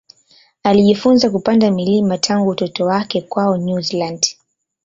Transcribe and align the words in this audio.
Alijifunza 0.63 1.29
kupanda 1.29 1.71
milima 1.71 2.17
tangu 2.17 2.49
utoto 2.49 2.85
wake 2.85 3.21
kwao 3.21 3.57
New 3.57 3.81
Zealand. 3.81 4.27